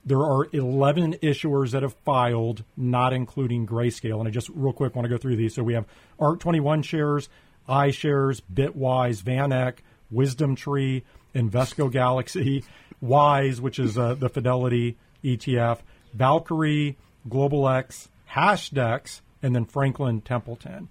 [0.07, 4.19] there are 11 issuers that have filed, not including Grayscale.
[4.19, 5.53] And I just real quick want to go through these.
[5.53, 5.85] So we have
[6.17, 7.27] ARK 21Shares,
[7.67, 9.79] iShares, Bitwise, VanEck,
[10.13, 11.03] WisdomTree,
[11.35, 12.63] Invesco Galaxy,
[13.01, 15.79] Wise, which is uh, the Fidelity ETF,
[16.13, 20.87] Valkyrie, Global X, Hashdex, and then Franklin Templeton.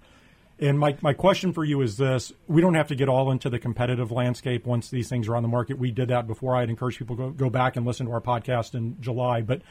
[0.59, 3.49] And my, my question for you is this we don't have to get all into
[3.49, 5.77] the competitive landscape once these things are on the market.
[5.77, 6.55] We did that before.
[6.55, 9.41] I'd encourage people to go, go back and listen to our podcast in July.
[9.41, 9.61] But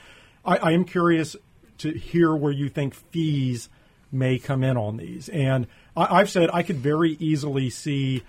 [0.45, 1.37] I, I am curious
[1.79, 3.69] to hear where you think fees
[4.13, 5.29] may come in on these.
[5.29, 8.23] And I, I've said I could very easily see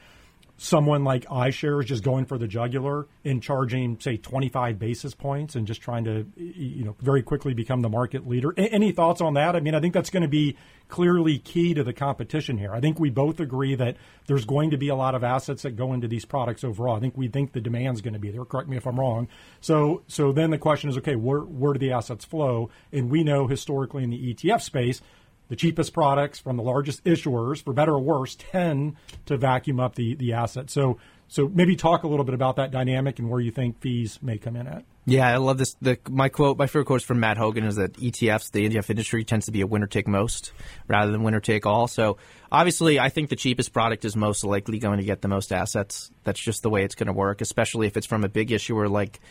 [0.57, 5.67] someone like iShares just going for the jugular and charging, say, 25 basis points and
[5.67, 8.53] just trying to, you know, very quickly become the market leader.
[8.57, 9.55] A- any thoughts on that?
[9.55, 12.73] I mean, I think that's going to be clearly key to the competition here.
[12.73, 15.75] I think we both agree that there's going to be a lot of assets that
[15.75, 16.95] go into these products overall.
[16.95, 18.43] I think we think the demand's going to be there.
[18.43, 19.27] Correct me if I'm wrong.
[19.61, 22.69] So, so then the question is, okay, where where do the assets flow?
[22.91, 25.01] And we know historically in the ETF space
[25.49, 29.95] the cheapest products from the largest issuers, for better or worse, tend to vacuum up
[29.95, 30.69] the, the asset.
[30.69, 34.19] So, so maybe talk a little bit about that dynamic and where you think fees
[34.21, 34.85] may come in at.
[35.09, 35.73] Yeah, I love this.
[35.81, 38.89] The, my quote, my favorite quote is from Matt Hougan is that ETFs, the ETF
[38.89, 40.51] industry, tends to be a winner take most
[40.85, 41.87] rather than winner take all.
[41.87, 42.17] So
[42.51, 46.11] obviously, I think the cheapest product is most likely going to get the most assets.
[46.25, 48.89] That's just the way it's going to work, especially if it's from a big issuer
[48.89, 49.21] like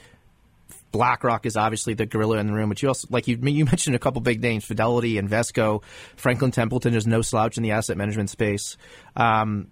[0.97, 3.95] BlackRock is obviously the gorilla in the room, but you also like you you mentioned
[3.95, 5.83] a couple big names: Fidelity, Invesco,
[6.17, 8.79] Franklin Templeton is no slouch in the asset management space.
[9.15, 9.69] Um,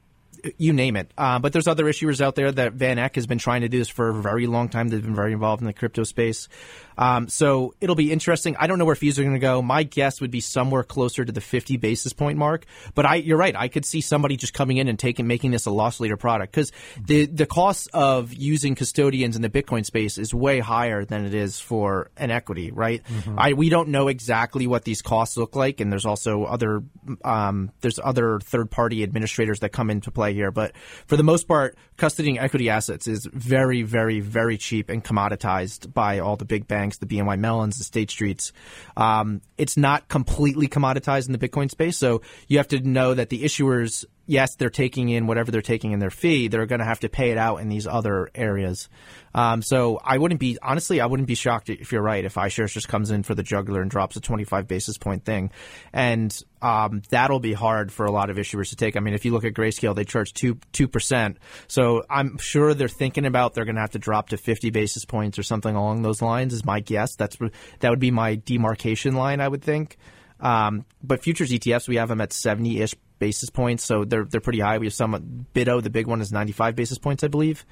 [0.58, 1.10] you name it.
[1.16, 3.78] Uh, but there's other issuers out there that Van Eck has been trying to do
[3.78, 4.88] this for a very long time.
[4.88, 6.48] They've been very involved in the crypto space.
[6.96, 8.56] Um, so it'll be interesting.
[8.56, 9.62] I don't know where fees are going to go.
[9.62, 12.66] My guess would be somewhere closer to the 50 basis point mark.
[12.94, 13.54] But I, you're right.
[13.56, 16.52] I could see somebody just coming in and taking making this a loss leader product
[16.52, 16.72] because
[17.04, 21.34] the the cost of using custodians in the Bitcoin space is way higher than it
[21.34, 22.70] is for an equity.
[22.70, 23.02] Right.
[23.04, 23.38] Mm-hmm.
[23.38, 26.82] I we don't know exactly what these costs look like, and there's also other
[27.24, 30.50] um, there's other third party administrators that come into play here.
[30.50, 35.92] But for the most part, custodying equity assets is very, very, very cheap and commoditized
[35.94, 38.52] by all the big banks, the BNY Mellons, the State Streets.
[38.96, 43.30] Um, it's not completely commoditized in the Bitcoin space, so you have to know that
[43.30, 46.48] the issuers yes, they're taking in whatever they're taking in their fee.
[46.48, 48.88] They're going to have to pay it out in these other areas.
[49.34, 52.72] Um, so I wouldn't be honestly, I wouldn't be shocked if you're right if iShares
[52.72, 55.50] just comes in for the juggler and drops a 25 basis point thing,
[55.92, 58.96] and um, that'll be hard for a lot of issuers to take.
[58.96, 61.38] I mean, if you look at Grayscale, they charge two two percent.
[61.66, 65.04] So I'm sure they're thinking about they're going to have to drop to 50 basis
[65.04, 66.54] points or something along those lines.
[66.54, 67.16] Is my guess.
[67.16, 67.36] That's
[67.80, 69.40] that would be my demarcation line.
[69.40, 69.98] I would think.
[70.40, 74.40] Um, but futures ETFs, we have them at 70 ish basis points, so they're they're
[74.40, 74.78] pretty high.
[74.78, 77.64] We have some BITO, the big one is 95 basis points, I believe.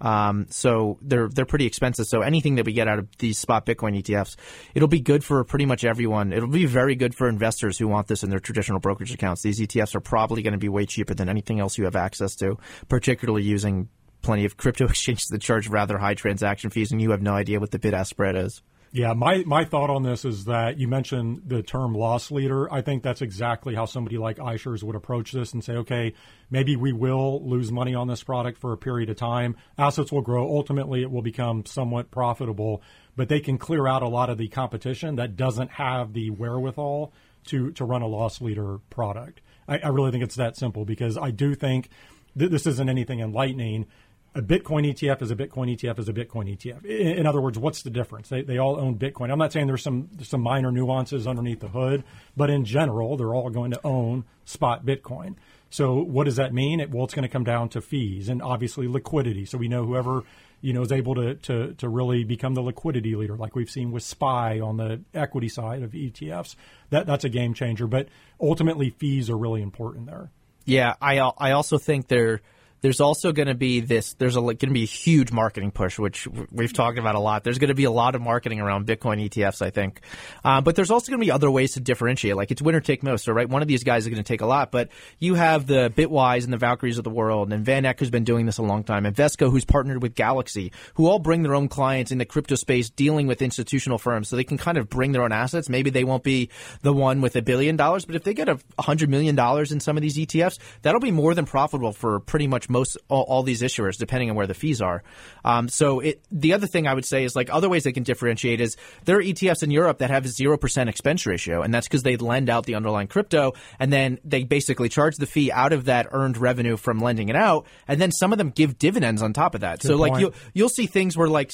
[0.00, 2.06] Um, so they're they're pretty expensive.
[2.06, 4.36] So anything that we get out of these spot Bitcoin ETFs,
[4.74, 6.32] it'll be good for pretty much everyone.
[6.32, 9.42] It'll be very good for investors who want this in their traditional brokerage accounts.
[9.42, 12.34] These ETFs are probably going to be way cheaper than anything else you have access
[12.36, 12.58] to,
[12.88, 13.88] particularly using
[14.22, 17.60] plenty of crypto exchanges that charge rather high transaction fees, and you have no idea
[17.60, 18.62] what the bid ask spread is.
[18.92, 22.72] Yeah, my, my thought on this is that you mentioned the term loss leader.
[22.72, 26.14] I think that's exactly how somebody like iShares would approach this and say, okay,
[26.50, 29.56] maybe we will lose money on this product for a period of time.
[29.78, 30.42] Assets will grow.
[30.44, 32.82] Ultimately, it will become somewhat profitable,
[33.14, 37.12] but they can clear out a lot of the competition that doesn't have the wherewithal
[37.44, 39.40] to, to run a loss leader product.
[39.68, 41.90] I, I really think it's that simple because I do think
[42.36, 43.86] th- this isn't anything enlightening
[44.34, 46.84] a Bitcoin ETF is a Bitcoin ETF is a Bitcoin ETF.
[46.84, 48.28] In, other words, what's the difference?
[48.28, 49.30] They, they all own Bitcoin.
[49.32, 52.04] I'm not saying there's some some minor nuances underneath the hood,
[52.36, 55.34] but in general, they're all going to own spot Bitcoin.
[55.70, 56.80] So what does that mean?
[56.80, 59.44] It, well, it's going to come down to fees and obviously liquidity.
[59.46, 60.22] So we know whoever
[60.60, 63.90] you know is able to, to to really become the liquidity leader, like we've seen
[63.90, 66.54] with SPY on the equity side of ETFs.
[66.90, 67.88] That that's a game changer.
[67.88, 68.06] But
[68.40, 70.30] ultimately, fees are really important there.
[70.66, 72.42] Yeah, I I also think they're
[72.80, 74.14] there's also going to be this.
[74.14, 77.44] There's going to be a huge marketing push, which we've talked about a lot.
[77.44, 80.00] There's going to be a lot of marketing around Bitcoin ETFs, I think.
[80.44, 82.36] Uh, but there's also going to be other ways to differentiate.
[82.36, 83.24] Like it's winner take most.
[83.24, 84.88] So right, one of these guys is going to take a lot, but
[85.18, 88.24] you have the Bitwise and the Valkyries of the world, and Van Eck who's been
[88.24, 91.68] doing this a long time, Invesco who's partnered with Galaxy, who all bring their own
[91.68, 95.12] clients in the crypto space, dealing with institutional firms, so they can kind of bring
[95.12, 95.68] their own assets.
[95.68, 96.48] Maybe they won't be
[96.82, 99.80] the one with a billion dollars, but if they get a hundred million dollars in
[99.80, 103.42] some of these ETFs, that'll be more than profitable for pretty much most all, all
[103.42, 105.02] these issuers, depending on where the fees are.
[105.44, 108.04] Um, so it, the other thing I would say is like other ways they can
[108.04, 111.74] differentiate is there are ETFs in Europe that have a zero percent expense ratio, and
[111.74, 115.52] that's because they lend out the underlying crypto, and then they basically charge the fee
[115.52, 118.78] out of that earned revenue from lending it out, and then some of them give
[118.78, 119.80] dividends on top of that.
[119.80, 120.12] Good so point.
[120.12, 121.52] like you you'll see things where like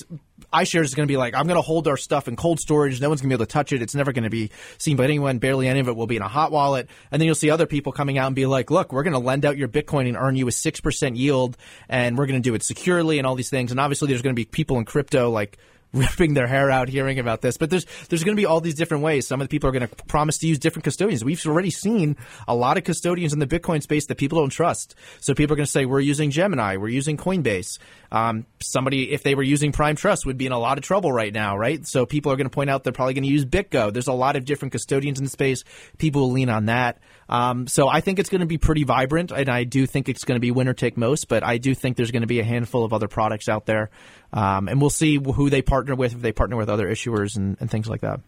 [0.53, 3.01] iShares is going to be like, I'm going to hold our stuff in cold storage.
[3.01, 3.83] No one's going to be able to touch it.
[3.83, 5.39] It's never going to be seen by anyone.
[5.39, 6.89] Barely any of it will be in a hot wallet.
[7.11, 9.19] And then you'll see other people coming out and be like, look, we're going to
[9.19, 11.57] lend out your Bitcoin and earn you a 6% yield.
[11.89, 13.71] And we're going to do it securely and all these things.
[13.71, 15.59] And obviously there's going to be people in crypto like,
[15.93, 17.57] ripping their hair out hearing about this.
[17.57, 19.27] But there's there's going to be all these different ways.
[19.27, 21.25] Some of the people are going to promise to use different custodians.
[21.25, 24.95] We've already seen a lot of custodians in the Bitcoin space that people don't trust.
[25.21, 27.79] So people are going to say we're using Gemini, we're using Coinbase.
[28.13, 31.13] Um, somebody, if they were using Prime Trust, would be in a lot of trouble
[31.13, 31.87] right now, right?
[31.87, 33.93] So people are going to point out they're probably going to use BitGo.
[33.93, 35.65] There's a lot of different custodians in the space.
[35.99, 36.99] People will lean on that.
[37.29, 40.25] Um, so I think it's going to be pretty vibrant, and I do think it's
[40.25, 41.29] going to be winner take most.
[41.29, 43.91] But I do think there's going to be a handful of other products out there,
[44.33, 47.57] um, and we'll see who they partner with if they partner with other issuers and,
[47.61, 48.21] and things like that.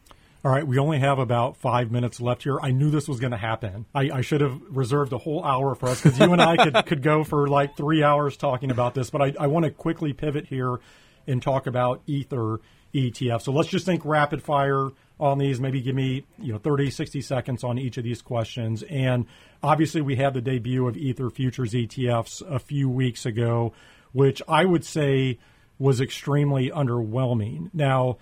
[0.45, 2.61] All right, we only have about five minutes left here.
[2.61, 3.87] I knew this was going to happen.
[3.93, 6.75] I, I, should have reserved a whole hour for us because you and I could,
[6.87, 9.11] could go for like three hours talking about this.
[9.11, 10.79] But I, I want to quickly pivot here
[11.27, 12.61] and talk about Ether
[12.95, 13.43] ETF.
[13.43, 15.61] So let's just think rapid fire on these.
[15.61, 18.83] Maybe give me you know 30, 60 seconds on each of these questions.
[18.85, 19.27] And
[19.63, 23.73] obviously, we had the debut of Ether futures ETFs a few weeks ago,
[24.13, 25.39] which I would say
[25.79, 27.71] was extremely underwhelming.
[27.73, 28.19] Now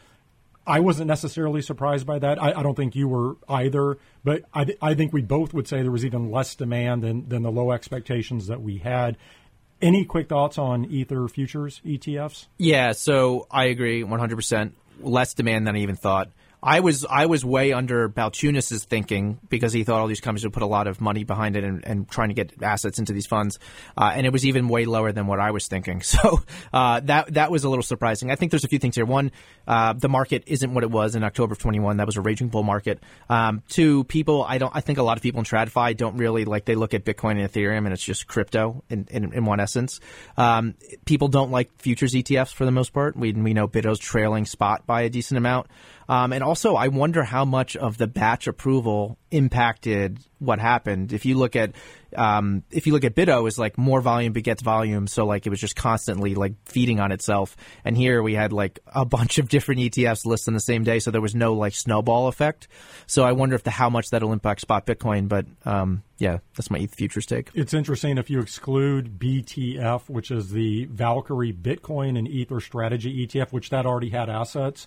[0.67, 2.43] I wasn't necessarily surprised by that.
[2.43, 5.69] I, I, don't think you were either, but I, th- I think we both would
[5.69, 9.17] say there was even less demand than, than the low expectations that we had.
[9.81, 12.47] Any quick thoughts on Ether futures ETFs?
[12.59, 14.73] Yeah, so I agree 100%.
[15.01, 16.31] Less demand than I even thought.
[16.67, 20.53] I was I was way under Balchunas' thinking because he thought all these companies would
[20.53, 23.27] put a lot of money behind it and, and trying to get assets into these
[23.27, 23.61] funds,
[23.97, 26.03] uh, and it was even way lower than what I was thinking.
[26.17, 26.41] So
[26.73, 28.31] uh, that that was a little surprising.
[28.31, 29.05] I think there's a few things here.
[29.05, 29.33] One,
[29.69, 31.99] uh, the market isn't what it was in October of 21.
[31.99, 33.03] That was a raging bull market.
[33.29, 36.47] Um, two, people I don't I think a lot of people in TradFi don't really
[36.47, 39.61] like they look at Bitcoin and Ethereum and it's just crypto in in, in one
[39.61, 40.01] essence.
[40.39, 40.75] Um,
[41.05, 43.15] people don't like futures ETFs for the most part.
[43.15, 45.67] We we know BITO's trailing spot by a decent amount.
[46.09, 51.13] Um, and also, I wonder how much of the batch approval impacted what happened.
[51.13, 51.73] If you look at
[52.15, 55.51] um, if you look at BITO, is like more volume begets volume, so like it
[55.51, 57.57] was just constantly like feeding on itself.
[57.85, 60.99] And here we had like a bunch of different ETFs listed on the same day,
[60.99, 62.69] so there was no like snowball effect.
[63.07, 65.29] So I wonder if the how much that'll impact spot Bitcoin.
[65.29, 67.51] But um, yeah, that's my ETH futures take.
[67.55, 73.53] It's interesting if you exclude BTF, which is the Valkyrie Bitcoin and Ether Strategy ETF,
[73.53, 74.87] which that already had assets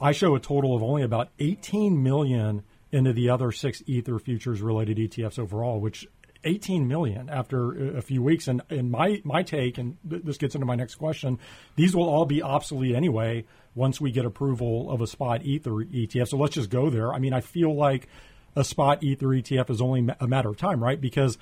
[0.00, 4.60] I show a total of only about 18 million into the other six Ether futures
[4.60, 6.06] related ETFs overall, which
[6.44, 8.48] 18 million after a few weeks.
[8.48, 11.38] And, my, my take, and th- this gets into my next question,
[11.76, 16.28] these will all be obsolete anyway once we get approval of a spot Ether ETF.
[16.28, 17.12] So let's just go there.
[17.12, 18.08] I mean, I feel like
[18.54, 21.00] a spot Ether ETF is only a matter of time, right?
[21.00, 21.38] Because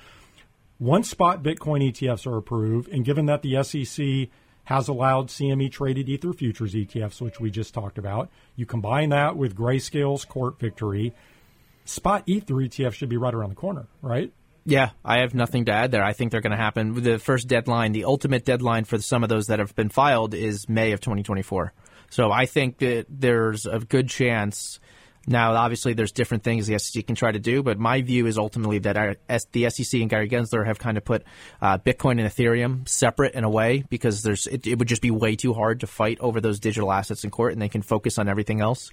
[0.78, 4.28] once spot Bitcoin ETFs are approved, and given that the SEC
[4.64, 8.30] has allowed CME traded Ether futures ETFs, which we just talked about.
[8.56, 11.14] You combine that with Grayscale's court victory,
[11.84, 14.32] spot Ether ETF should be right around the corner, right?
[14.64, 16.04] Yeah, I have nothing to add there.
[16.04, 17.02] I think they're going to happen.
[17.02, 20.68] The first deadline, the ultimate deadline for some of those that have been filed is
[20.68, 21.72] May of 2024.
[22.10, 24.78] So I think that there's a good chance
[25.26, 28.38] now, obviously, there's different things the SEC can try to do, but my view is
[28.38, 29.16] ultimately that our,
[29.52, 31.22] the SEC and Gary Gensler have kind of put
[31.60, 35.12] uh, Bitcoin and Ethereum separate in a way because there's it, it, would just be
[35.12, 38.18] way too hard to fight over those digital assets in court, and they can focus
[38.18, 38.90] on everything else.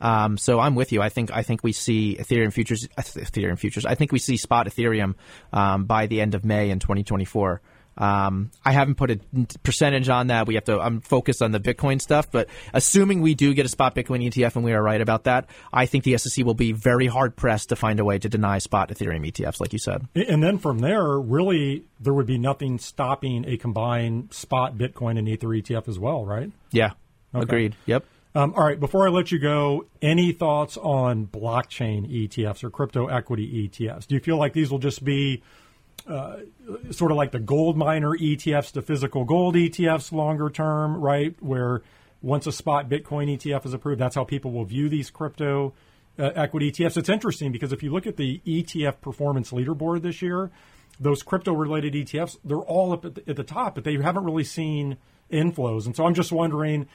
[0.00, 1.02] Um, so I'm with you.
[1.02, 3.84] I think I think we see Ethereum futures, Ethereum futures.
[3.84, 5.14] I think we see spot Ethereum
[5.52, 7.60] um, by the end of May in 2024.
[7.96, 9.20] Um, I haven't put a
[9.62, 10.46] percentage on that.
[10.46, 10.80] We have to.
[10.80, 14.56] I'm focused on the Bitcoin stuff, but assuming we do get a spot Bitcoin ETF
[14.56, 17.68] and we are right about that, I think the SEC will be very hard pressed
[17.68, 20.06] to find a way to deny spot Ethereum ETFs, like you said.
[20.14, 25.28] And then from there, really, there would be nothing stopping a combined spot Bitcoin and
[25.28, 26.50] Ether ETF as well, right?
[26.70, 26.92] Yeah.
[27.34, 27.42] Okay.
[27.42, 27.76] Agreed.
[27.86, 28.04] Yep.
[28.34, 28.80] Um, all right.
[28.80, 34.06] Before I let you go, any thoughts on blockchain ETFs or crypto equity ETFs?
[34.06, 35.42] Do you feel like these will just be
[36.08, 36.38] uh,
[36.90, 41.34] sort of like the gold miner ETFs to physical gold ETFs longer term, right?
[41.40, 41.82] Where
[42.20, 45.74] once a spot Bitcoin ETF is approved, that's how people will view these crypto
[46.18, 46.96] uh, equity ETFs.
[46.96, 50.50] It's interesting because if you look at the ETF performance leaderboard this year,
[51.00, 54.24] those crypto related ETFs, they're all up at the, at the, top, but they haven't
[54.24, 54.98] really seen
[55.30, 55.86] inflows.
[55.86, 56.86] And so I'm just wondering,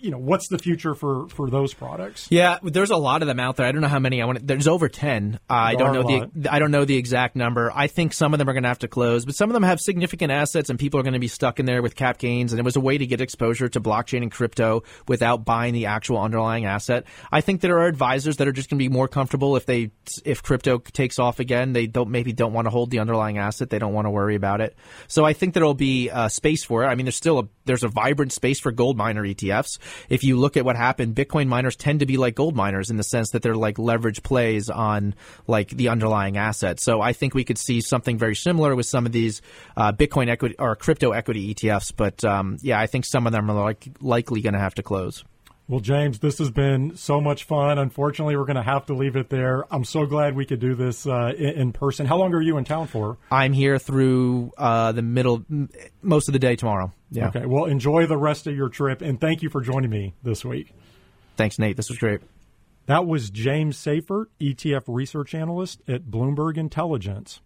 [0.00, 2.26] you know what's the future for for those products?
[2.30, 3.66] Yeah, there's a lot of them out there.
[3.66, 4.20] I don't know how many.
[4.22, 4.46] I want.
[4.46, 5.38] There's over ten.
[5.48, 7.72] Uh, I don't know the I don't know the exact number.
[7.74, 9.62] I think some of them are going to have to close, but some of them
[9.62, 12.52] have significant assets, and people are going to be stuck in there with cap gains.
[12.52, 15.86] And it was a way to get exposure to blockchain and crypto without buying the
[15.86, 17.04] actual underlying asset.
[17.32, 19.90] I think there are advisors that are just going to be more comfortable if they
[20.24, 21.72] if crypto takes off again.
[21.72, 23.70] They don't maybe don't want to hold the underlying asset.
[23.70, 24.76] They don't want to worry about it.
[25.08, 26.86] So I think there'll be uh, space for it.
[26.86, 29.78] I mean, there's still a there's a vibrant space for gold miner ETFs
[30.08, 32.96] if you look at what happened, Bitcoin miners tend to be like gold miners in
[32.96, 35.14] the sense that they're like leverage plays on
[35.46, 36.80] like the underlying asset.
[36.80, 39.42] So I think we could see something very similar with some of these
[39.76, 41.92] uh, Bitcoin equity or crypto equity ETFs.
[41.94, 44.82] But um, yeah, I think some of them are like likely going to have to
[44.82, 45.24] close.
[45.68, 47.78] Well, James, this has been so much fun.
[47.78, 49.64] Unfortunately, we're going to have to leave it there.
[49.72, 52.06] I'm so glad we could do this uh, in, in, person.
[52.06, 53.18] How long are you in town for?
[53.32, 55.44] I'm here through uh, the middle,
[56.02, 56.92] most of the day tomorrow.
[57.10, 57.28] Yeah.
[57.28, 57.46] Okay.
[57.46, 60.72] Well, enjoy the rest of your trip, and thank you for joining me this week.
[61.36, 61.76] Thanks, Nate.
[61.76, 62.20] This was great.
[62.86, 67.40] That was James Seyffart, ETF research analyst at Bloomberg Intelligence.